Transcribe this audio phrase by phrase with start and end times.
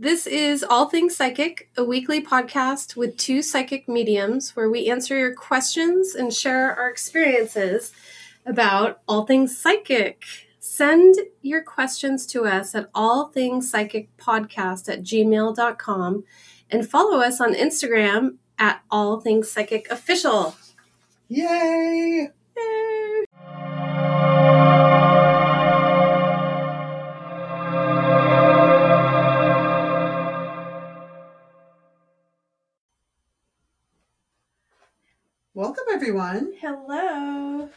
[0.00, 5.18] This is All Things Psychic, a weekly podcast with two psychic mediums where we answer
[5.18, 7.90] your questions and share our experiences
[8.46, 10.22] about all things psychic.
[10.60, 16.24] Send your questions to us at allthingspsychicpodcast at gmail.com
[16.70, 20.54] and follow us on Instagram at All Things Psychic Official.
[21.26, 22.30] Yay!
[22.56, 22.97] Yay.
[35.98, 36.52] Everyone.
[36.60, 37.68] Hello.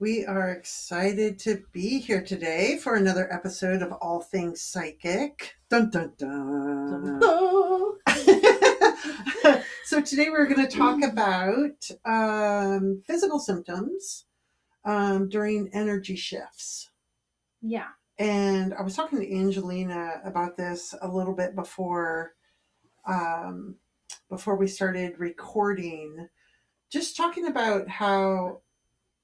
[0.00, 5.54] We are excited to be here today for another episode of All Things Psychic.
[5.70, 7.20] Dun dun dun.
[9.84, 14.24] so, today we're going to talk about um, physical symptoms
[14.84, 16.90] um, during energy shifts.
[17.60, 17.90] Yeah.
[18.18, 22.32] And I was talking to Angelina about this a little bit before
[23.06, 23.76] um,
[24.28, 26.28] before we started recording.
[26.92, 28.60] Just talking about how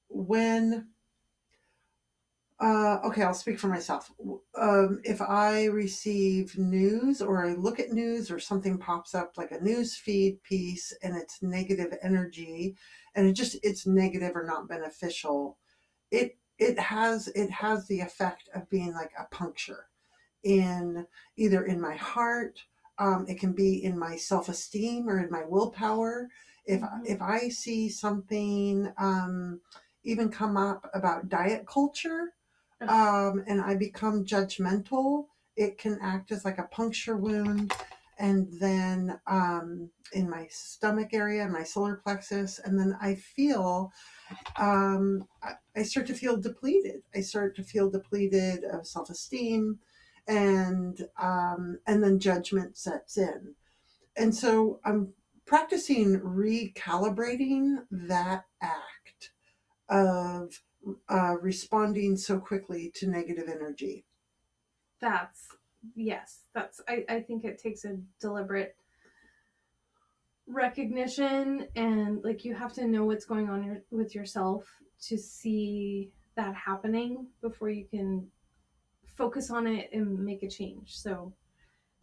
[0.09, 0.87] when
[2.59, 4.11] uh, okay, I'll speak for myself.
[4.57, 9.51] Um, if I receive news or I look at news or something pops up like
[9.51, 12.75] a news feed piece and it's negative energy
[13.15, 15.57] and it just it's negative or not beneficial,
[16.11, 19.85] it it has it has the effect of being like a puncture
[20.43, 21.05] in
[21.37, 22.59] either in my heart,
[22.97, 26.29] um, it can be in my self esteem or in my willpower.
[26.69, 27.05] If Mhm.
[27.13, 29.61] if I see something um,
[30.03, 32.33] even come up about diet culture
[32.87, 37.73] um, and I become judgmental, it can act as like a puncture wound.
[38.19, 43.91] And then um, in my stomach area, my solar plexus, and then I feel,
[44.57, 47.01] um, I, I start to feel depleted.
[47.15, 49.79] I start to feel depleted of self esteem,
[50.27, 53.55] and um, and then judgment sets in.
[54.17, 55.13] And so I'm
[55.49, 59.31] practicing recalibrating that act
[59.89, 60.61] of
[61.09, 64.05] uh, responding so quickly to negative energy.
[65.01, 65.47] That's
[65.95, 66.41] yes.
[66.53, 68.75] That's I, I think it takes a deliberate
[70.45, 74.67] recognition and like you have to know what's going on your, with yourself
[75.07, 78.27] to see that happening before you can
[79.07, 80.95] focus on it and make a change.
[80.95, 81.33] So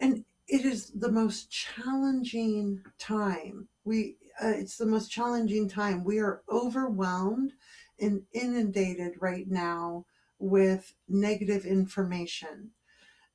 [0.00, 6.18] and it is the most challenging time we uh, it's the most challenging time we
[6.18, 7.52] are overwhelmed
[8.00, 10.04] and inundated right now
[10.38, 12.70] with negative information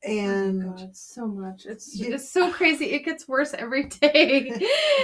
[0.04, 1.66] and oh God, so much.
[1.68, 2.86] It's it's so crazy.
[2.92, 4.52] It gets worse every day.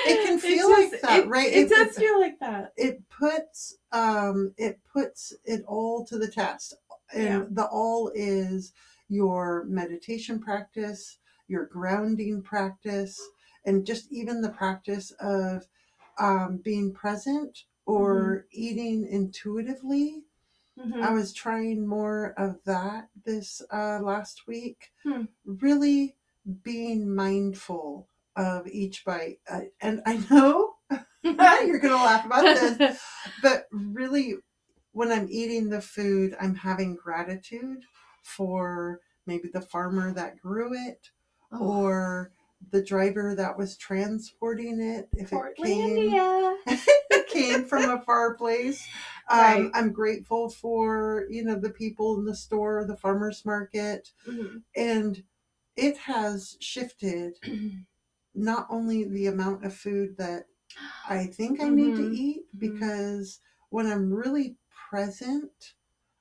[0.07, 1.47] It can feel like that, it- right?
[1.47, 2.73] It, It- does it- feel like that.
[2.77, 6.75] it puts um it puts it all to the test
[7.13, 7.43] and Yeah.
[7.51, 8.73] the all is
[9.07, 13.19] your meditation practice your grounding practice
[13.65, 15.65] and just even the practice of
[16.19, 20.23] um, being present or eating intuitively
[20.77, 21.01] Mhm.
[21.03, 25.25] i was trying more of that this uh, last week Hmm.
[25.45, 26.15] really
[26.63, 30.75] being mindful of each bite uh, and i know
[31.23, 32.99] you're gonna laugh about this
[33.41, 34.35] but really
[34.91, 37.81] when i'm eating the food i'm having gratitude
[38.23, 41.09] for maybe the farmer that grew it
[41.51, 42.31] Oh, or
[42.71, 46.19] the driver that was transporting it if it came
[46.67, 48.85] it came from a far place
[49.29, 49.71] um, Right.
[49.73, 54.63] i'm grateful for you know the people in the store the farmers market Mhm.
[54.75, 55.23] and
[55.77, 57.39] it has shifted
[58.35, 60.45] not only the amount of food that
[61.09, 62.13] I think I need to Mhm.
[62.13, 62.59] eat Mhm.
[62.59, 64.57] because when I'm really
[64.89, 65.73] present,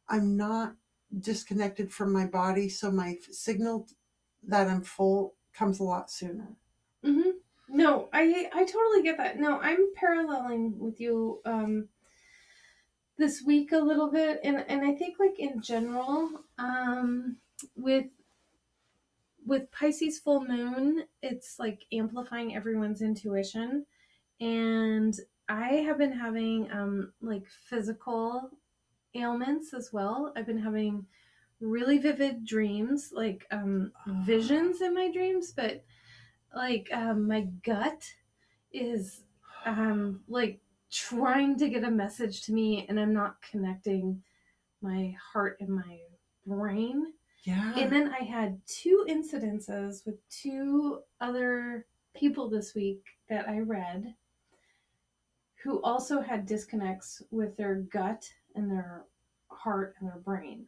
[0.09, 0.77] I'm not
[1.21, 2.69] disconnected from my body.
[2.69, 3.89] So my signal
[4.47, 6.57] that full comes a lot sooner.
[7.05, 7.31] Mm-hmm.
[7.69, 9.39] No, I I totally get that.
[9.39, 11.89] No, I'm paralleling with you um
[13.19, 17.37] this week a little bit and and I think like in general um
[17.77, 18.07] with
[19.45, 23.87] with Pisces full moon, it's like amplifying everyone's intuition
[24.41, 25.19] and
[25.49, 28.51] I have been having um like physical
[29.15, 30.33] ailments as well.
[30.37, 31.07] I've been having
[31.61, 33.93] really vivid dreams, like um
[34.25, 35.85] visions in my dreams, but
[36.55, 38.05] like um my gut
[38.73, 39.23] is
[39.65, 40.61] um like
[40.91, 44.23] trying to get a message to me and I'm not connecting
[44.83, 45.99] my heart and my
[46.47, 47.13] brain.
[47.43, 47.75] Yeah.
[47.77, 54.15] And then I had two incidences with two other people this week that I read
[55.63, 58.25] who also had disconnects with their gut
[58.55, 59.05] and their
[59.49, 60.67] heart and their brain.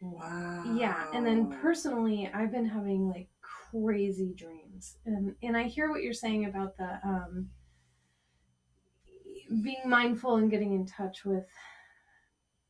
[0.00, 0.62] Wow.
[0.64, 4.96] Yeah, and then personally, I've been having like crazy dreams.
[5.06, 7.50] And and I hear what you're saying about the um
[9.62, 11.46] being mindful and getting in touch with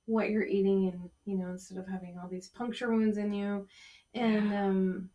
[0.06, 3.66] what you're eating and you know instead of having all these puncture wounds in you
[4.14, 5.10] and um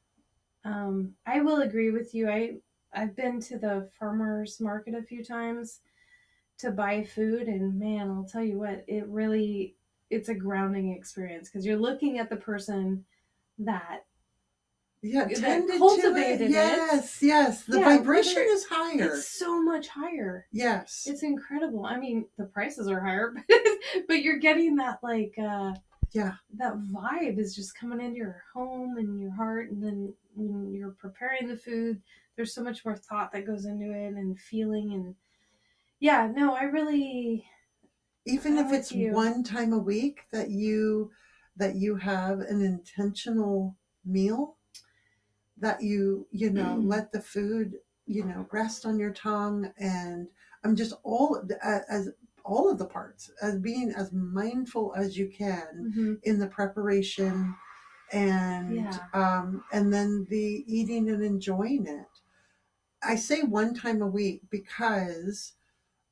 [0.66, 2.54] um i will agree with you i
[2.94, 5.82] i've been to the farmers market a few times
[6.58, 9.76] to buy food and man i'll tell you what it really
[10.12, 13.04] it's a grounding experience because you're looking at the person
[13.60, 14.06] that
[15.02, 16.46] Yeah, that cultivated it.
[16.46, 16.52] it.
[16.52, 17.64] Yes, yes.
[17.64, 19.16] The Yeah, vibration is higher.
[19.16, 21.06] it's so much higher yes.
[21.08, 23.58] it's incredible i mean the prices are higher but,
[24.08, 25.74] but you're getting that like uh
[26.12, 26.34] Yeah.
[26.58, 30.92] that vibe is just coming into your home and your heart and then when you're
[30.92, 32.02] preparing the food
[32.36, 35.16] there's so much more thought that goes into it and feeling and
[36.00, 37.46] yeah no i really
[38.26, 39.12] even if it's you.
[39.12, 41.12] one time a week that you
[41.58, 43.76] that you have an intentional
[44.06, 44.58] meal
[45.58, 46.88] that you you know Mm.
[46.88, 47.76] let the food
[48.08, 50.28] you know rest on your tongue and
[50.64, 52.10] i'm just all of the- as
[52.44, 57.54] all of the parts as being as mindful as you can mhm, in the preparation
[58.12, 58.98] and Yeah.
[59.14, 62.08] um and then the eating and enjoying it
[63.04, 65.54] i say one time a week because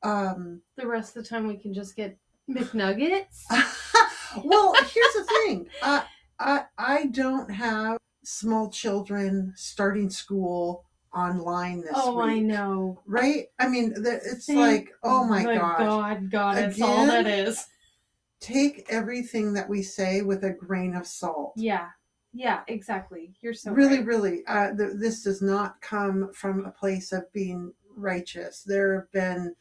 [0.04, 2.18] um the rest of the time we can just get
[2.50, 3.44] mcnuggets
[4.44, 5.68] well, here's the thing.
[5.84, 6.04] I,
[6.40, 10.86] I I don't have small children starting school
[11.16, 11.98] online this week.
[12.04, 12.26] oh week.
[12.36, 13.48] i know Right?
[13.60, 15.80] I mean, the- it's Thank like, oh my gosh.
[15.80, 17.66] god god it's all that is
[18.40, 21.54] Take everything that we say with a grain of salt.
[21.58, 21.88] yeah
[22.34, 24.06] yeah exactly you're so really, right.
[24.06, 28.62] really, uh, th- this does not come from a place of being righteous.
[28.64, 29.56] There have been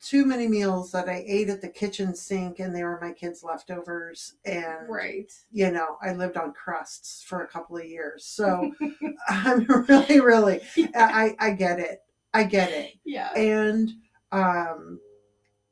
[0.00, 3.42] too many meals that I ate at the kitchen sink, and they were my kids'
[3.42, 8.24] leftovers, and right you know, I lived on crusts for a couple of years.
[8.24, 8.72] So
[9.28, 10.60] I'm really, really,
[10.94, 12.02] I, I get it.
[12.34, 12.94] I get it.
[13.04, 13.90] yeah And,
[14.32, 15.00] um,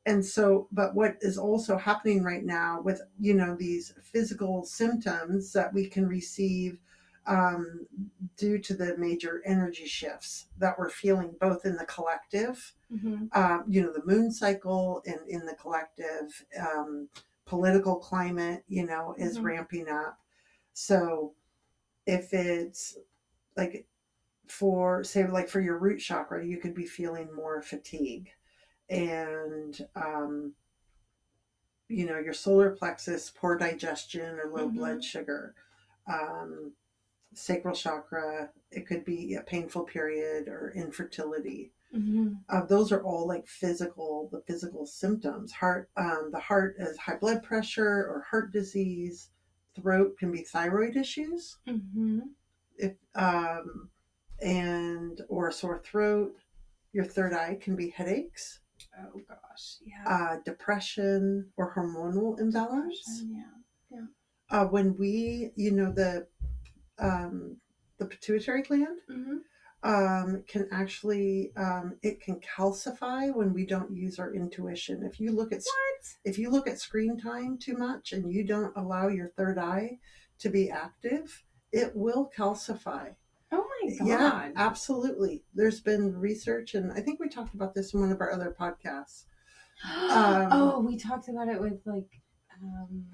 [0.05, 5.51] and so, but what is also happening right now with, you know, these physical symptoms
[5.53, 6.79] that we can receive
[7.27, 7.87] um,
[8.37, 13.29] due to the major energy shifts that we're feeling both in the collective Mhm.
[13.35, 17.09] um, you know, the moon cycle and in the collective um,
[17.45, 19.43] political climate, you know, is Mhm.
[19.43, 20.19] ramping up.
[20.73, 21.35] So
[22.05, 22.97] if it's
[23.57, 23.87] like
[24.47, 28.31] for, say, like for your root chakra, you could be feeling more fatigue
[28.89, 30.55] and, um,
[31.89, 34.75] you know, your solar plexus, poor digestion or low Mhm.
[34.75, 35.55] blood sugar.
[36.07, 36.73] Um,
[37.37, 42.43] sacral chakra, it could be a painful period or infertility Mhm.
[42.49, 47.15] uh, those are all like physical the physical symptoms heart um, the heart is high
[47.15, 49.29] blood pressure or heart disease
[49.73, 52.31] throat can be thyroid issues Mhm.
[52.77, 53.89] if um,
[54.41, 56.35] and or a sore throat
[56.91, 58.59] your third eye can be headaches
[58.99, 60.03] Oh gosh, yeah.
[60.05, 64.05] uh, depression or hormonal imbalance Depression, yeah.
[64.49, 66.27] uh, when we you know the
[66.99, 67.57] um,
[67.97, 69.37] the pituitary gland hmm
[69.83, 75.03] um, can actually um, it can calcify when we don't use our intuition.
[75.03, 76.15] If you look at What?
[76.25, 79.99] if you look at screen time too much and you don't allow your third eye
[80.39, 83.15] to be active, it will calcify.
[83.51, 84.07] Oh my god.
[84.07, 85.43] Yeah, absolutely.
[85.53, 88.55] There's been research, and I think we talked about this in one of our other
[88.59, 89.25] podcasts.
[90.09, 92.19] Um, oh, we talked about it with like
[92.61, 93.05] um,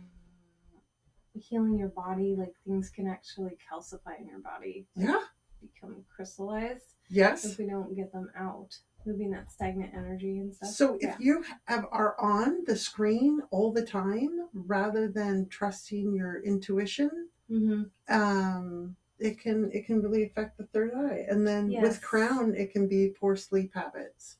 [1.33, 2.35] healing your body.
[2.37, 5.21] Like things can actually calcify in your body, Yeah.
[5.61, 7.45] become crystallized Yes.
[7.45, 10.69] if we don't get them out, moving that stagnant energy and stuff.
[10.69, 16.41] So if you have are on the screen all the time rather than trusting your
[16.43, 21.25] intuition, hmm um, it can it can really affect the third eye.
[21.29, 21.81] And then Yes.
[21.83, 24.37] with crown, it can be poor sleep habits.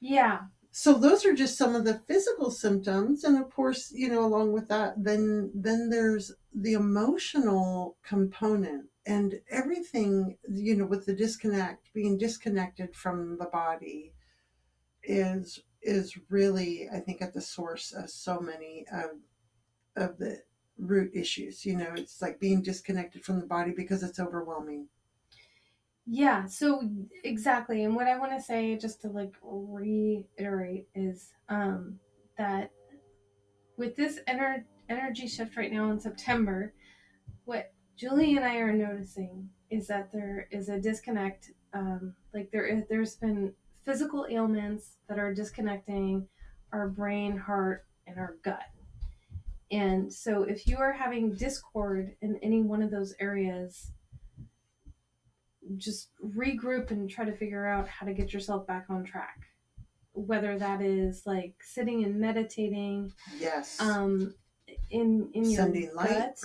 [0.00, 0.42] yeah,
[0.76, 4.52] So those are just some of the physical symptoms, and of course, you know, along
[4.52, 10.36] with that, then then there's the emotional component and everything.
[10.48, 14.14] You know, with the disconnect, being disconnected from the body,
[15.04, 19.10] is is really, I think, at the source of so many of
[19.96, 20.42] of the
[20.78, 21.66] root issues.
[21.66, 24.88] You know, it's like being disconnected from the body because it's overwhelming.
[26.06, 26.82] Yeah, so
[27.24, 27.84] exactly.
[27.84, 31.98] And what I want to say just to like reiterate is um
[32.36, 32.70] that
[33.76, 36.74] with this ener- energy shift right now in September,
[37.44, 42.66] what Julie and I are noticing is that there is a disconnect um like there
[42.66, 46.26] is there's been physical ailments that are disconnecting
[46.72, 48.64] our brain, heart, and our gut.
[49.70, 53.92] And so if you are having discord in any one of those areas,
[55.78, 59.46] just regroup and try to figure out how to get yourself back on track.
[60.12, 63.80] Whether that is like sitting and meditating, Yes.
[63.80, 64.34] um,
[64.90, 66.08] in in your light.
[66.08, 66.40] gut,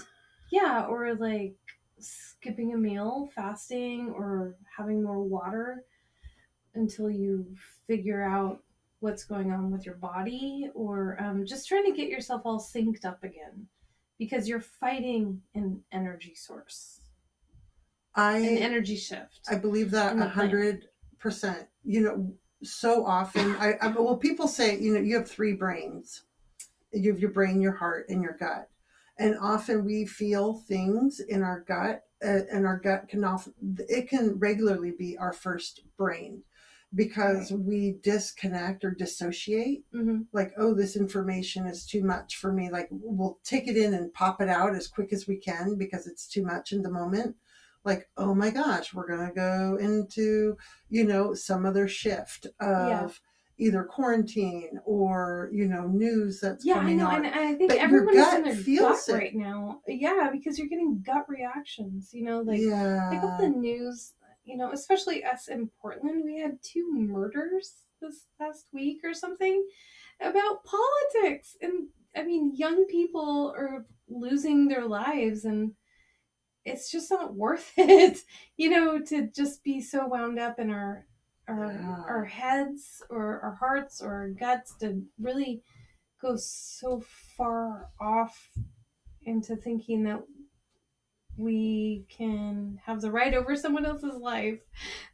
[0.51, 1.55] yeah, or like
[1.99, 5.83] skipping a meal, fasting, or having more water
[6.75, 7.45] until you
[7.87, 8.63] figure out
[9.01, 13.05] what's going on with your body, or um, just trying to get yourself all synced
[13.05, 13.67] up again
[14.17, 16.98] because you're fighting an energy source,
[18.19, 19.41] an I energy shift.
[19.49, 20.85] I believe that in the a hundred
[21.19, 21.67] percent.
[21.83, 22.33] You know,
[22.63, 26.23] so often I, I well people say you know you have three brains.
[26.91, 28.69] You have your brain, your heart, and your gut.
[29.17, 33.53] And often we feel things in our gut, uh, and our gut can often
[33.87, 36.43] it can regularly be our first brain
[36.95, 42.71] because we disconnect or dissociate hmm like oh this information is too much for me
[42.71, 46.07] like we'll take it in and pop it out as quick as we can because
[46.07, 47.35] it's too much in the moment
[47.89, 50.55] like oh my gosh we're going to go into
[50.89, 53.07] you know some other shift of Yeah.
[53.57, 57.79] either quarantine or you know news that's Yeah, I know, on and I think But
[57.79, 59.13] everyone is in their gut it.
[59.13, 59.81] right now.
[59.87, 62.11] Yeah, because you're getting gut reactions.
[62.13, 64.13] You know, like yeah pick up the news,
[64.45, 67.67] you know, especially us in Portland, we had two murders
[68.01, 69.65] this past week or something
[70.21, 71.57] about politics.
[71.61, 75.73] And I mean, young people are losing their lives and
[76.69, 78.19] it's just not worth it,
[78.57, 81.05] you know, to just be so wound up in our
[81.47, 82.03] our Yeah.
[82.07, 85.63] our heads or our hearts or our guts to really
[86.21, 87.01] go so
[87.37, 88.49] far off
[89.23, 90.21] into thinking that
[91.37, 94.59] we can have the right over someone else's life.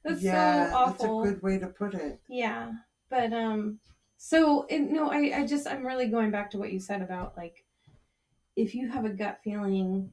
[0.03, 1.21] That's yeah so awful.
[1.21, 2.71] that's a good way to put it Yeah,
[3.09, 3.79] but um,
[4.17, 7.38] so it, no, I I just I'm really going back to what you said about
[7.38, 7.63] like,
[8.55, 10.09] if you have a gut feeling,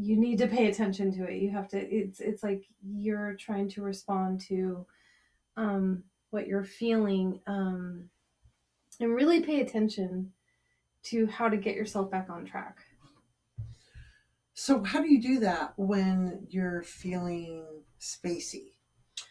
[0.00, 1.40] you need to pay attention to it.
[1.42, 1.78] You have to.
[1.78, 4.86] It's it's like you're trying to respond to,
[5.56, 8.08] um, what you're feeling, um,
[9.00, 10.32] and really pay attention
[11.04, 12.76] to how to get yourself back on track.
[14.54, 17.64] so how do you do that when you're feeling
[18.00, 18.72] spacey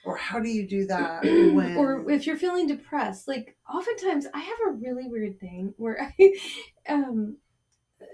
[0.05, 4.39] or how do you do that when or if you're feeling depressed like oftentimes i
[4.39, 6.33] have a really weird thing where i
[6.89, 7.37] um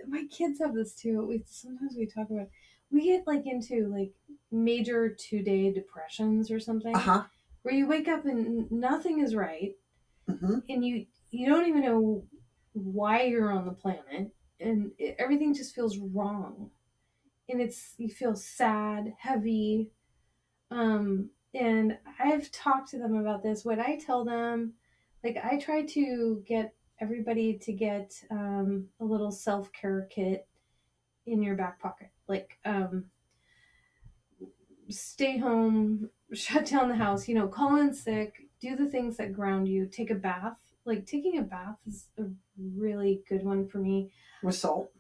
[0.07, 1.25] my kids have this too.
[1.25, 2.47] We sometimes we talk about
[2.93, 4.11] we get like into like
[4.51, 7.23] major two day depressions or something uh-huh.
[7.63, 9.75] where you wake up and nothing is right
[10.29, 12.23] hmm and you you don't even know
[12.73, 16.69] why you're on the planet and it, everything just feels wrong
[17.49, 19.89] and it's you feel sad heavy
[20.71, 23.65] um and i've talked to them about this.
[23.65, 24.73] What i tell them
[25.23, 30.47] like i try to get everybody to get um, a little self-care kit
[31.25, 32.07] in your back pocket.
[32.27, 33.05] Like um
[34.89, 39.33] stay home shut down the house you know call in sick do the things that
[39.33, 40.57] ground you take a bath.
[40.85, 42.23] Like taking a bath is a
[42.57, 44.11] really good one for me.
[44.41, 44.91] With salt?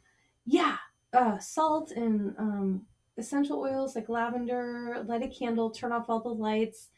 [0.45, 0.77] Yeah
[1.13, 2.85] uh salt and um
[3.17, 6.89] essential oils like lavender light a candle turn off all the lights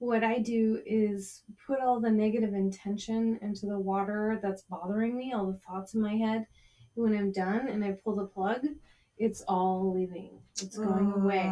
[0.00, 5.32] what i do is put all the negative intention into the water that's bothering me
[5.32, 6.44] all the thoughts in my head.
[6.96, 8.66] And when i'm done and i pull the plug
[9.20, 10.30] it's all leaving.
[10.60, 11.44] It's going away.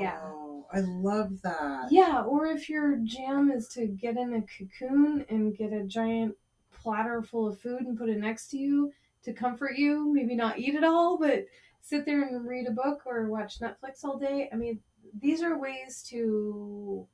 [0.00, 0.20] Yeah.
[0.22, 1.88] Oh, I love that.
[1.90, 6.36] yeah, or if your jam is to get in a cocoon and get a giant
[6.72, 8.92] platter full of food and put it next to you
[9.24, 11.44] to comfort you, maybe not eat it all, but
[11.80, 14.48] sit there and read a book or watch Netflix all day.
[14.52, 14.78] I mean,
[15.20, 17.04] these are ways to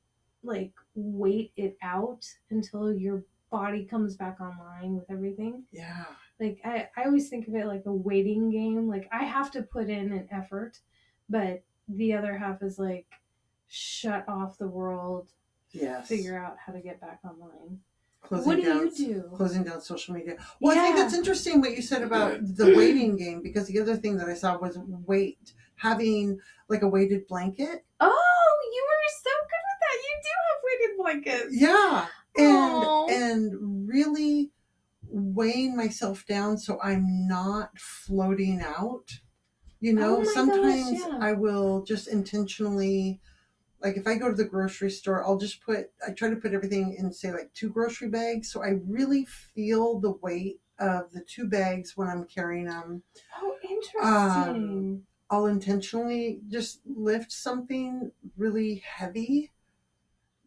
[0.45, 5.63] like wait it out until your body comes back online with everything.
[5.71, 6.05] Yeah.
[6.39, 8.87] Like I, I always think of it like a waiting game.
[8.89, 10.79] Like I have to put in an effort,
[11.29, 13.05] but the other half is like
[13.67, 15.29] shut off the world,
[15.71, 16.07] Yes.
[16.07, 17.79] figure out how to get back online.
[18.21, 19.23] Closing what do down, you do?
[19.35, 20.35] Closing down social media.
[20.59, 21.03] Well, I think Yeah.
[21.03, 24.33] that's interesting what you said about the waiting game because the other thing that I
[24.33, 27.85] saw was weight, having like a weighted blanket.
[27.99, 28.34] Oh, you were so
[31.13, 31.61] good with that.
[31.61, 31.61] You do have weighted blankets.
[31.61, 32.07] Yeah.
[32.37, 34.51] And and really
[35.07, 39.11] weighing myself down so I'm not floating out.
[39.79, 41.17] You know, Oh my gosh, sometimes yeah.
[41.21, 43.21] I will just intentionally
[43.81, 46.53] like if I go to the grocery store, I'll just put I try to put
[46.53, 51.21] everything in say like two grocery bags so I really feel the weight of the
[51.21, 53.03] two bags when I'm carrying them.
[53.41, 53.57] Oh,
[54.01, 55.05] um, interesting.
[55.29, 59.51] I'll intentionally just lift something really heavy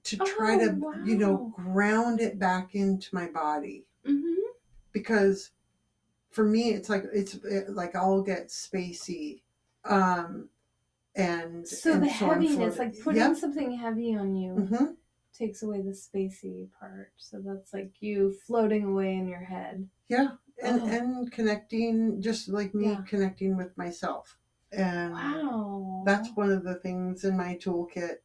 [0.09, 4.35] to try Oh, to, you know, ground it back into my body mm-hmm.
[4.93, 5.51] because
[6.31, 9.41] for me it's like it's it, like I'll get spacey
[9.85, 10.49] um
[11.15, 12.13] and So and the I'm
[12.43, 13.37] heaviness, like putting Yep.
[13.37, 14.97] something heavy on you, Mhm.
[15.33, 17.13] takes away the spacey part.
[17.17, 19.89] So that's like you floating away in your head.
[20.09, 20.87] Yeah, and Oh.
[20.87, 23.03] and connecting, just like me Yeah.
[23.03, 24.39] connecting with myself,
[24.73, 26.03] and Wow.
[26.07, 28.19] that's one of the things in my toolkit.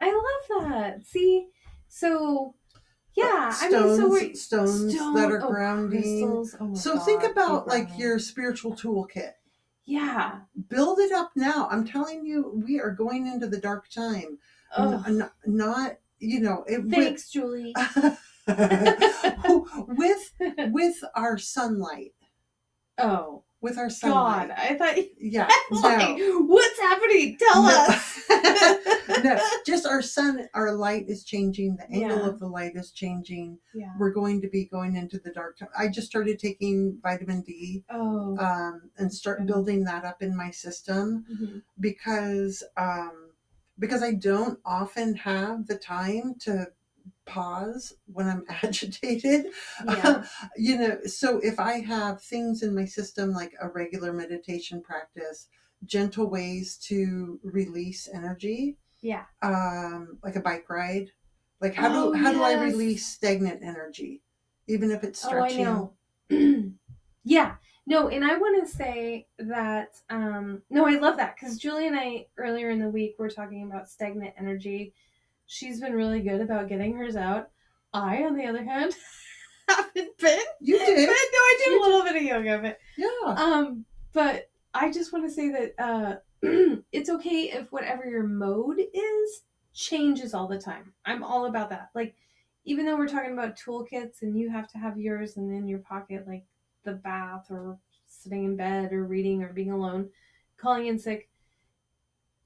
[0.00, 0.12] I
[0.50, 1.06] love that.
[1.06, 1.48] See,
[1.88, 2.54] so
[3.14, 6.46] yeah, stones, I mean, so we're stones stone- that are oh, grounding.
[6.60, 8.00] Oh So think about like grounding.
[8.00, 9.32] your spiritual toolkit.
[9.84, 10.40] yeah.
[10.68, 11.68] Build it up now.
[11.70, 14.38] I'm telling you, we are going into the dark time.
[14.76, 17.74] Oh, N- not you know it with- thanks, Julie.
[18.46, 20.32] with
[20.70, 22.12] with our sunlight
[22.98, 24.96] oh with our God, I thought.
[25.18, 26.42] Yeah like, no.
[26.42, 27.36] what's happening?
[27.38, 27.68] Tell No.
[27.88, 28.22] us.
[29.24, 32.26] no just our sun our light is changing the angle Yeah.
[32.28, 33.92] of the light is changing yeah.
[33.98, 37.84] we're going to be going into the dark time i just started taking vitamin d
[37.90, 38.36] Oh.
[38.38, 39.46] um, and start Mhm.
[39.46, 41.62] building that up in my system mhm.
[41.80, 43.30] because um,
[43.78, 46.68] because I don't often have the time to
[47.26, 49.46] pause when I'm agitated.
[49.86, 50.24] Yeah.
[50.56, 55.48] you know, so if I have things in my system like a regular meditation practice,
[55.84, 59.24] gentle ways to release energy, Yeah.
[59.42, 61.10] um, like a bike ride,
[61.60, 64.22] like how Oh, do how do I release stagnant energy,
[64.66, 65.66] even if it's stretching.
[65.66, 65.92] Oh,
[66.30, 66.72] I know.
[67.24, 67.56] yeah.
[67.88, 71.96] No, and I want to say that um no, I love that cuz Julie and
[71.96, 74.92] I earlier in the week were talking about stagnant energy.
[75.46, 77.50] She's been really good about getting hers out.
[77.92, 78.94] I on the other hand
[79.68, 80.40] haven't been.
[80.60, 83.34] You But did, no, I did a little bit of yoga, but yeah.
[83.34, 86.16] um but I just want to say that uh
[86.92, 90.92] it's okay if whatever your mode is changes all the time.
[91.04, 91.90] I'm all about that.
[91.94, 92.14] Like
[92.64, 95.78] even though we're talking about toolkits and you have to have yours and in your
[95.78, 96.44] pocket like
[96.84, 100.08] the bath or sitting in bed or reading or being alone,
[100.56, 101.28] calling in sick,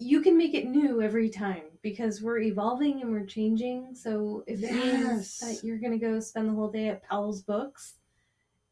[0.00, 3.94] you can make it new every time because we're evolving and we're changing.
[3.94, 7.94] So if it means that you're gonna go spend the whole day at Powell's Books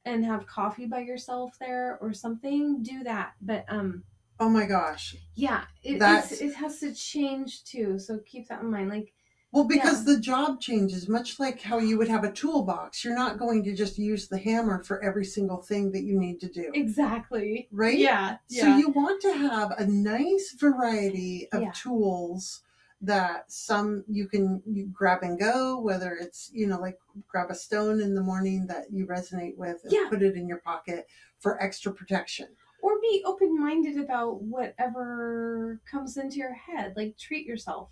[0.07, 3.35] and have coffee by yourself there or something, do that.
[3.43, 4.05] But um
[4.41, 5.17] Oh my gosh.
[5.35, 7.99] yeah, it, it's, it has to change too.
[7.99, 8.89] So keep that in mind.
[8.89, 9.13] Like
[9.51, 13.03] Well, because the job changes, much like how you would have a toolbox.
[13.03, 16.39] You're not going to just use the hammer for every single thing that you need
[16.41, 16.71] to do.
[16.75, 17.67] exactly.
[17.73, 17.99] Right?
[17.99, 18.37] Yeah.
[18.49, 18.79] So yeah.
[18.79, 21.71] you want to have a nice variety of Yeah.
[21.73, 22.63] tools
[23.01, 27.55] that some you can you grab and go, whether it's, you know, like grab a
[27.55, 30.09] stone in the morning that you resonate with and Yeah.
[30.11, 31.07] put it in your pocket
[31.39, 32.49] for extra protection.
[32.81, 36.93] or be open minded about whatever comes into your head.
[36.97, 37.91] Like treat yourself.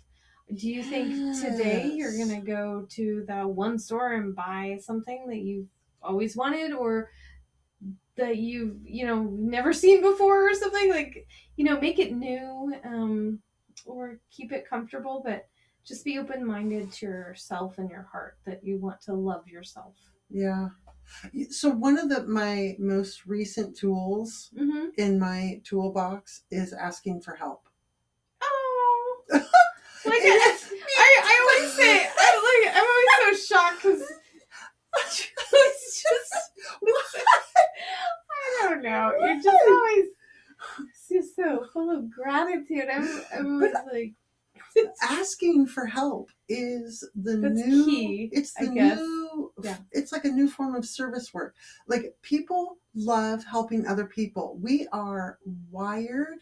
[0.53, 5.39] Do you think today you're gonna go to the one store and buy something that
[5.39, 5.67] you've
[6.01, 7.09] always wanted or
[8.15, 12.73] that you've you know never seen before or something like you know make it new
[12.83, 13.39] um
[13.85, 15.47] or keep it comfortable but
[15.85, 19.93] just be open minded to yourself and your heart that you want to love yourself
[20.29, 20.69] Yeah.
[21.49, 24.87] So one of the my most recent tools mm-hmm.
[24.97, 27.69] in my toolbox is asking for help.
[28.41, 29.23] Oh,
[30.11, 30.57] like I,
[30.97, 34.01] I, I always say, I, like, I'm always so shocked because
[35.53, 36.33] it's just,
[38.63, 39.13] I don't know.
[39.19, 40.05] You're just always
[40.89, 42.85] it's just so full of gratitude.
[42.91, 44.13] I'm, I'm always like,
[45.01, 49.77] asking for help is the That's new key, it's the new Yeah.
[49.91, 51.55] it's like a new form of service work
[51.87, 55.39] like people love helping other people we are
[55.71, 56.39] wired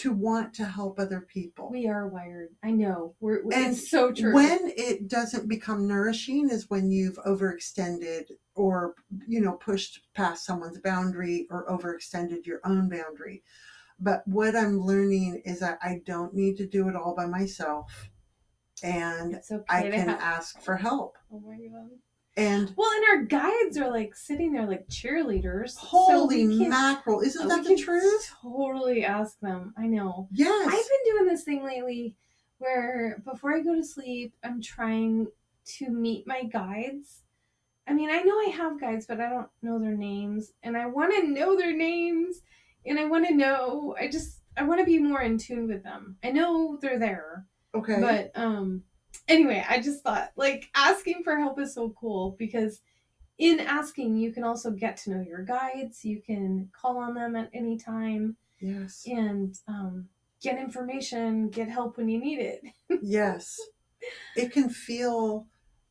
[0.00, 2.48] to want to help other people we are wired.
[2.62, 3.14] I know.
[3.20, 4.34] We're, we And it's so true.
[4.34, 8.94] when it doesn't become nourishing is when you've overextended or
[9.26, 13.42] you know pushed past someone's boundary or overextended your own boundary
[13.98, 18.08] but what i'm learning is that i don't need to do it all by myself
[18.82, 20.20] and okay i can have.
[20.20, 21.90] ask for help Oh my god.
[22.40, 25.70] And Well, and our guides are like sitting there like cheerleaders.
[25.70, 29.74] so holy can- mackerel isn't that the truth Totally ask them.
[29.76, 30.28] I know.
[30.32, 32.16] yes I've been doing this thing lately
[32.58, 35.26] where before I go to sleep, I'm trying
[35.78, 37.22] to meet my guides.
[37.86, 40.86] I mean, I know I have guides, but I don't know their names, and I
[40.86, 42.42] want to know their names,
[42.86, 43.96] and I want to know.
[43.98, 46.16] I just I want to be more in tune with them.
[46.22, 48.82] I know they're there, okay but um,
[49.28, 52.80] anyway, I just thought like asking for help is so cool because
[53.38, 56.04] in asking you can also get to know your guides.
[56.04, 60.08] You can call on them at any time yes and um,
[60.42, 62.62] get information, get help when you need it.
[63.02, 63.58] yes
[64.36, 65.46] it can feel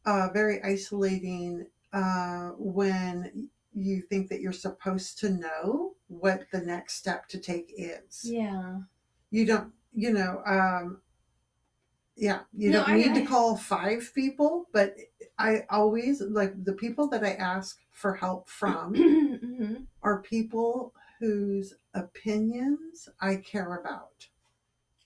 [0.06, 6.96] uh, very isolating uh, when you think that you're supposed to know what the next
[6.96, 8.80] step to take is Yeah.
[9.30, 11.02] you don't you know, um,
[12.20, 14.96] yeah, you No, don't I- need to call five people, but
[15.38, 18.94] I always like the people that I ask for help from
[19.42, 19.88] Mhm.
[20.04, 24.28] are people whose opinions I care about.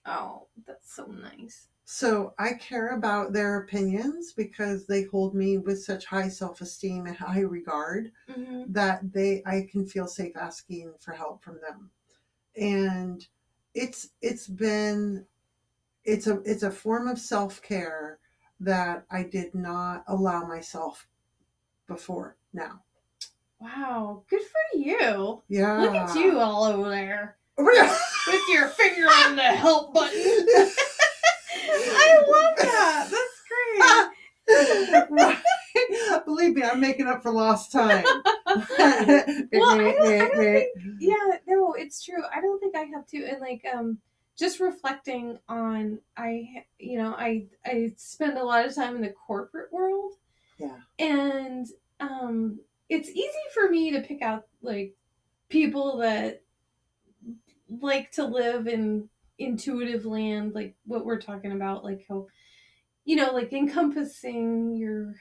[0.06, 1.68] Oh, that's so nice.
[1.86, 7.16] So I care about their opinions because they hold me with such high self-esteem and
[7.16, 11.92] high regard hmm that they I can feel safe asking for help from them.
[12.56, 13.28] And
[13.76, 15.26] it's it's been
[16.06, 18.20] it's a it's a form of self-care
[18.60, 21.08] that I did not allow myself
[21.88, 22.82] before now.
[23.60, 25.42] Wow, good for you.
[25.48, 25.80] Yeah.
[25.80, 30.20] Look at you all over there with your finger on the help button.
[31.66, 33.10] I love that.
[33.10, 33.42] That's
[34.48, 35.10] great.
[35.10, 35.38] right.
[36.26, 38.04] Believe me, I'm making up for lost time.
[38.04, 40.68] Well, I don't, I don't think,
[41.00, 42.24] yeah, no, it's true.
[42.36, 43.26] I don't think I have to.
[43.26, 44.00] And like, um,
[44.38, 49.14] just reflecting on, I, you know, I, I spend a lot of time in the
[49.28, 50.14] corporate world.
[50.58, 50.78] Yeah.
[51.00, 51.68] And,
[52.00, 54.96] um, it's easy for me to pick out like
[55.50, 56.42] people that
[57.82, 62.28] like to live in intuitive land, like what we're talking about, like how,
[63.06, 65.16] you know, like encompassing your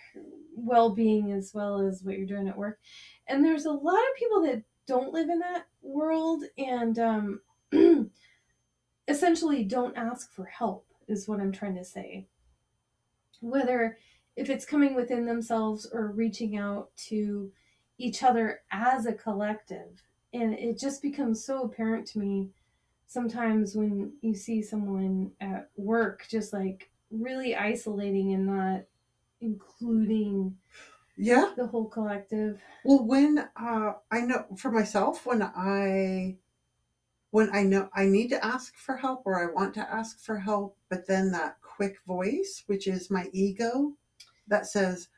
[0.55, 2.79] well being as well as what you're doing at work.
[3.27, 7.41] And there's a lot of people that don't live in that world and um,
[9.09, 12.27] essentially don't ask for help, is what I'm trying to say.
[13.41, 13.99] Whether
[14.37, 17.53] if it's coming within themselves or reaching out to
[17.99, 20.03] each other as a collective.
[20.33, 22.51] And it just becomes so apparent to me
[23.07, 28.83] sometimes when you see someone at work just like really isolating and not
[29.43, 30.57] including
[31.17, 31.53] Yeah.
[31.57, 32.61] the whole collective.
[32.85, 36.39] Well, when uh, I know for myself, when I
[37.33, 40.39] when I know I need to ask for help or I want to ask for
[40.39, 43.95] help, but then that quick voice, which is my ego,
[44.49, 45.09] that says,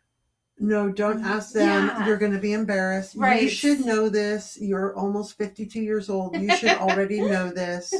[0.56, 1.26] "No, don't mm-hmm.
[1.26, 1.88] ask them.
[1.88, 2.06] Yeah.
[2.06, 3.16] You're going to be embarrassed.
[3.16, 3.42] Right.
[3.42, 4.56] You should know this.
[4.60, 6.40] You're almost 52 years old.
[6.40, 7.92] You should already know this."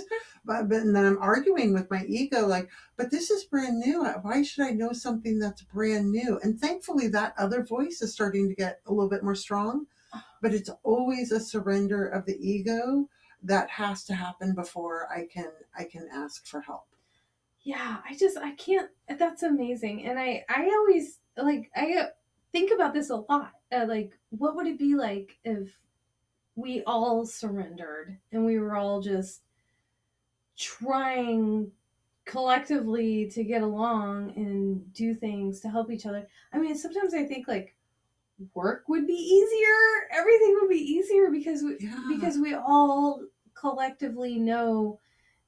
[0.45, 4.05] But, but and then I'm arguing with my ego, like, but this is brand new.
[4.23, 6.39] Why should I know something that's brand new?
[6.45, 9.87] And thankfully, that other voice is starting to get a little bit more strong.
[10.41, 13.09] But it's always a surrender of the ego
[13.45, 16.87] that has to happen before I can I can ask for help.
[17.63, 18.91] Yeah, I just I can't.
[19.09, 22.07] That's amazing, and I I always like I uh,
[22.53, 23.53] think about this a lot.
[23.73, 25.71] Uh, like, what would it be like if
[26.57, 29.43] we all surrendered and we were all just
[30.57, 31.71] trying
[32.25, 36.27] collectively to get along and do things to help each other?
[36.53, 37.75] I mean, sometimes I think like
[38.55, 40.09] work would be easier.
[40.13, 41.99] Everything would be easier because we, Yeah.
[42.09, 43.23] because we all
[43.71, 45.01] collectively know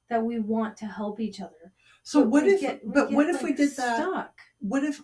[0.09, 1.73] that we want to help each other.
[2.03, 3.97] So But what if get- but what if we like, did that?
[3.97, 4.39] Stuck.
[4.59, 5.01] What if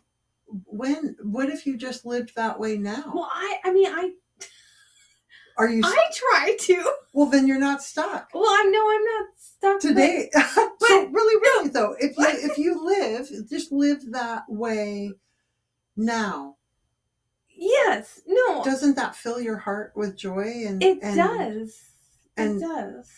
[0.66, 3.12] when what if you just lived that way now?
[3.14, 4.12] Well, I I mean I
[5.58, 6.92] Are you I try to.
[7.14, 8.30] well then you're not stuck.
[8.34, 12.26] Well, I know I'm not stuck but- today so but- really really though if you
[12.50, 15.12] if you live just live that way
[15.96, 16.56] now
[17.56, 18.22] yes.
[18.26, 18.64] No.
[18.64, 21.80] doesn't that fill your heart with joy and it and does.
[22.38, 23.12] And- it does.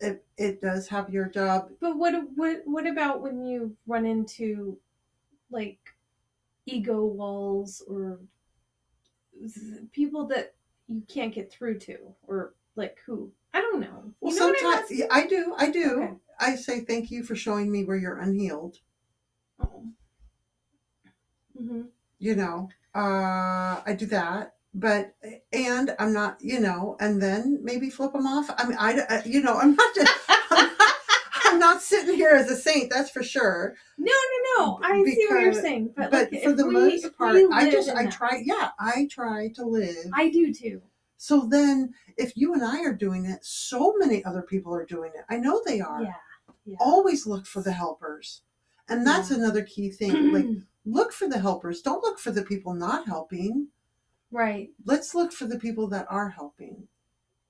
[0.00, 4.78] it, it does have your job But what what what about when you run into
[5.50, 5.78] like
[6.66, 8.20] ego walls or
[9.92, 10.54] people that
[10.88, 13.30] you can't get through to or like who?
[13.52, 14.12] I don't know.
[14.20, 16.14] well You know what I'm sometimes i do i do Okay.
[16.40, 18.78] i say thank you for showing me where you're unhealed
[19.60, 19.84] Oh.
[21.56, 21.82] hmm
[22.18, 25.14] you know uh i do that but
[25.52, 29.16] and i'm not you know and then maybe flip them off i mean i I-
[29.18, 30.12] uh, you know i'm not just
[30.50, 30.92] I'm not,
[31.46, 34.12] I'm not sitting here as a saint that's for sure No,
[34.56, 34.80] no, no.
[34.82, 37.88] I see what you're saying, but, but like, for the we, most part i just
[37.90, 40.82] i that- try yeah i try to live I do too.
[41.16, 45.12] so then if you and i are doing it so many other people are doing
[45.14, 46.12] it i know they are Yeah.
[46.66, 46.76] Yeah.
[46.80, 48.42] always look for the helpers
[48.88, 49.36] and that's Yeah.
[49.36, 50.46] another key thing like
[50.84, 53.68] look for the helpers don't look for the people not helping
[54.30, 54.70] right.
[54.84, 56.86] let's look for the people that are helping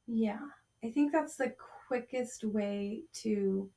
[0.06, 0.40] Yeah.
[0.82, 1.54] I think that's the
[1.88, 3.70] quickest way to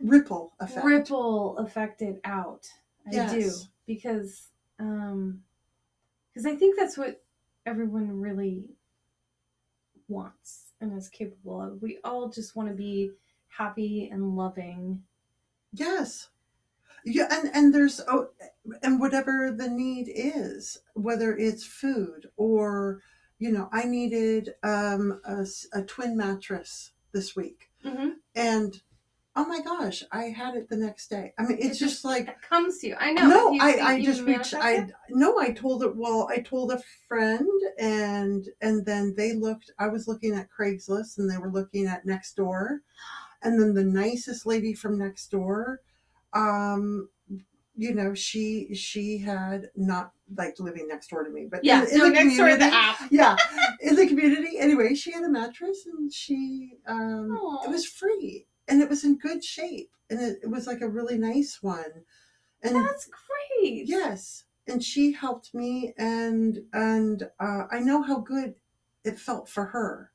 [0.00, 2.66] ripple effect ripple affect it out.
[3.06, 3.52] I do
[3.86, 5.42] because um
[6.32, 7.22] because I think that's what
[7.66, 8.64] everyone really
[10.08, 11.82] wants and is capable of.
[11.82, 13.12] We all just want to be
[13.48, 15.02] happy and loving.
[15.72, 16.28] yes
[17.04, 18.28] yeah and and there's oh
[18.82, 23.00] and whatever the need is whether it's food or
[23.38, 25.20] you know i needed um
[25.72, 28.10] a twin mattress this week Mm-hmm.
[28.34, 28.80] and
[29.36, 31.34] oh my gosh, I had it the next day.
[31.38, 32.96] I mean, it's It just like It comes to you.
[32.98, 33.28] I know.
[33.28, 34.54] no, You I, I just reached.
[34.54, 34.90] I it?
[35.10, 35.94] no, I told it.
[35.94, 37.46] Well, I told a friend,
[37.78, 39.70] and and then they looked.
[39.78, 42.78] I was looking at Craigslist, and they were looking at Nextdoor,
[43.42, 45.80] and then the nicest lady from next door,
[46.34, 47.08] um,
[47.76, 51.84] you know, she she had not like living next door to me, but Yeah.
[51.90, 52.98] in, no, the next door to the community- app.
[53.10, 53.36] yeah,
[53.80, 54.58] in the community.
[54.58, 57.30] Anyway, she had a mattress, and she um,
[57.64, 60.88] it was free, and it was in good shape, and it, it was like a
[60.88, 62.04] really nice one,
[62.62, 63.86] and That's great.
[63.88, 68.54] Yes, and she helped me, and and uh, I know how good
[69.04, 70.10] it felt for her.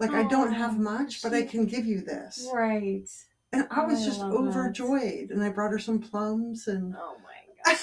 [0.00, 3.08] Like I don't have much, but I can give you this, Right.
[3.52, 4.36] And I was I just love that.
[4.38, 5.30] overjoyed.
[5.30, 7.78] And I brought her some plums, and Oh my gosh.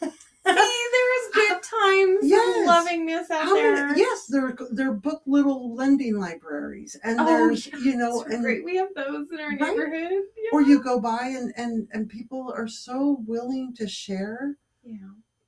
[0.00, 2.58] See, there's good times Yes.
[2.60, 3.86] of lovingness out how there.
[3.88, 4.00] many?
[4.00, 8.42] Yes, they're they're book little lending libraries, and Oh, there's yeah, you know, That's and
[8.44, 8.64] great.
[8.64, 9.60] We have those in our Right?
[9.60, 10.12] neighborhood.
[10.36, 10.50] Yeah.
[10.52, 14.56] or you go by and and and people are so willing to share.
[14.84, 14.96] yeah.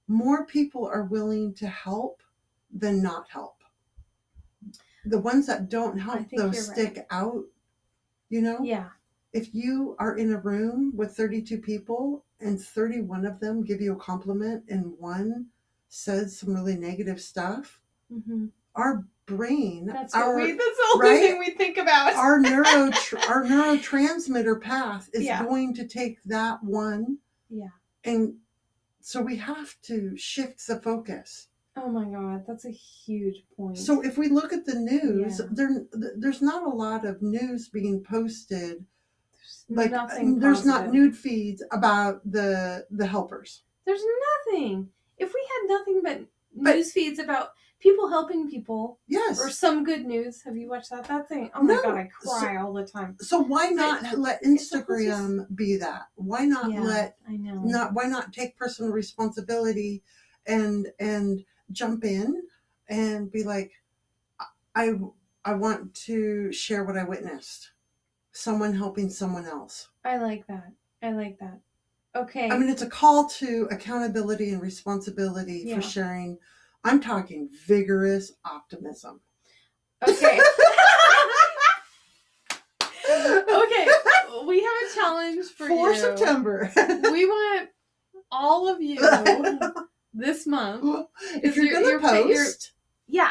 [0.09, 2.23] more people are willing to help
[2.73, 3.57] than not help.
[5.07, 7.44] The ones that don't help, think though, you're stick out.
[8.29, 8.88] You know, Yeah.
[9.33, 13.93] If you are in a room with 32 people and 31 of them give you
[13.93, 15.47] a compliment and one
[15.88, 17.81] says some really negative stuff,
[18.12, 20.53] hmm our brain, That's our, we.
[20.53, 21.21] That's the only right?
[21.21, 22.14] thing we think about.
[22.14, 22.64] our neuro
[23.29, 25.45] our neurotransmitter path is Yeah.
[25.45, 27.66] going to take that one Yeah.
[28.05, 28.37] and
[29.01, 33.79] so we have to shift the focus oh my god, that's a huge point.
[33.79, 35.47] So if we look at the news, Yeah.
[35.51, 38.85] there there's not a lot of news being posted.
[39.69, 40.39] There's Like nothing.
[40.39, 43.63] there's not nude feeds about the the helpers.
[43.87, 44.03] There's
[44.47, 44.91] nothing.
[45.19, 46.21] If we had nothing but,
[46.55, 49.41] But- news feeds about people helping people Yes.
[49.41, 51.05] or some good news, have you watched that?
[51.07, 51.51] That thing.
[51.55, 51.83] Oh my No.
[51.83, 53.17] god, I cry all the time.
[53.21, 56.03] so why not let it's supposed to- Instagram be that?
[56.17, 57.63] Why not yeah, let I know.
[57.63, 60.03] not why not take personal responsibility
[60.47, 62.43] and and jump in
[62.89, 63.73] and be like
[64.75, 64.99] I
[65.45, 67.71] I want to share what I witnessed.
[68.33, 69.88] Someone helping someone else.
[70.05, 70.73] I like that.
[71.03, 71.59] I like that.
[72.16, 72.51] Okay.
[72.51, 75.77] I mean, it's a call to accountability and responsibility Yeah.
[75.77, 76.38] for sharing.
[76.85, 79.21] I'm talking vigorous optimism.
[80.09, 80.40] okay.
[83.11, 83.87] okay.
[84.47, 85.97] We have a challenge for, For you.
[85.97, 86.71] September.
[86.77, 87.69] We want
[88.33, 88.99] all of you
[90.14, 91.07] this month.
[91.43, 92.73] if you're you're- going to you're you're- post,
[93.07, 93.31] Yeah.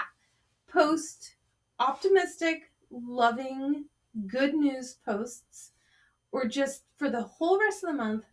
[0.71, 1.35] Post
[1.79, 3.85] optimistic, loving,
[4.27, 5.71] good news posts,
[6.31, 8.25] or just for the whole rest of the month.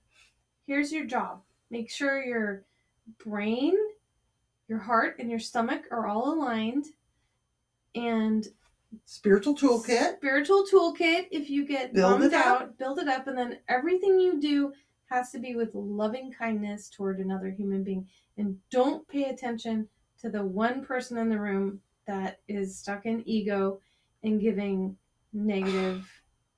[0.66, 2.64] Here's your job make sure your
[3.24, 3.74] brain,
[4.68, 6.86] your heart, and your stomach are all aligned.
[7.94, 8.46] And
[9.04, 13.58] spiritual toolkit, spiritual toolkit if you get Build bummed out build it up and then
[13.68, 14.72] everything you do
[15.06, 18.06] has to be with loving kindness toward another human being
[18.38, 19.88] and don't pay attention
[20.20, 23.80] to the one person in the room that is stuck in ego
[24.22, 24.96] and giving
[25.37, 26.05] negative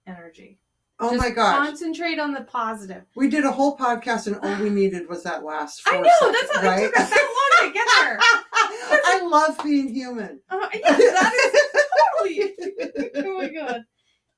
[0.06, 0.58] energy
[1.00, 1.66] oh Just my gosh.
[1.68, 5.44] concentrate on the positive We did a whole podcast and all we needed was that
[5.44, 6.82] last i know seconds, that's what right?
[6.84, 8.18] it took us that long to get there
[9.04, 10.40] I love being human.
[10.50, 11.82] uh, yeah that is
[12.18, 13.84] totally oh my god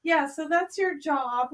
[0.03, 1.49] yeah so that's your job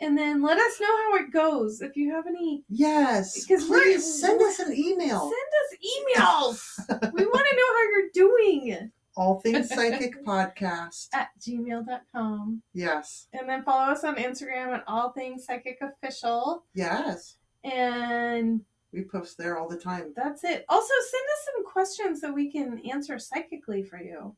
[0.00, 3.46] and then let us know how it goes if you have any Yes.
[3.46, 5.20] Because Please send us an email.
[5.30, 5.78] Send us
[6.18, 7.12] emails.
[7.14, 11.08] we want to know how you're doing All Things Psychic Podcast.
[11.12, 12.62] at gmail.com.
[12.72, 13.26] Yes.
[13.32, 16.64] And then follow us on Instagram at All Things Psychic Official.
[16.74, 17.36] Yes.
[17.64, 18.60] And
[18.92, 20.12] We post there all the time.
[20.16, 20.64] that's it.
[20.68, 24.34] Also, send us some questions that we can answer psychically for you.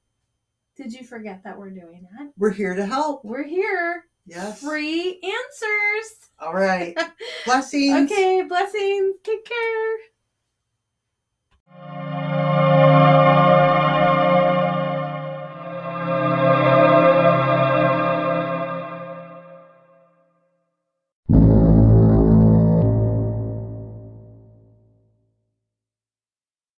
[0.76, 2.32] Did you forget that we're doing that?
[2.36, 3.24] We're here to help.
[3.24, 4.06] We're here.
[4.26, 4.60] Yes.
[4.60, 6.16] Free answers.
[6.40, 6.98] All right.
[7.44, 8.10] Blessings.
[8.10, 9.14] Okay, blessings.
[9.22, 9.46] Take
[11.78, 12.23] care.